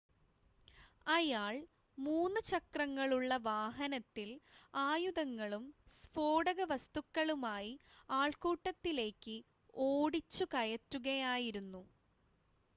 [1.07, 1.55] അയാൾ
[1.97, 4.29] 3- ചക്രങ്ങളുള്ള വാഹനത്തിൽ
[4.83, 5.65] ആയുധങ്ങളും
[5.99, 7.71] സ്ഫോടകവസ്തുക്കളുമായി
[8.15, 9.37] ആൾക്കൂട്ടത്തിലേയ്ക്ക്
[9.85, 11.83] ഓടിച്ചുകയറ്റുകയായിരുന്നു